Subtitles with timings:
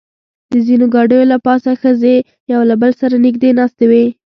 [0.51, 2.15] د ځینو ګاډیو له پاسه ښځې
[2.53, 4.05] یو له بل سره نږدې ناستې وې.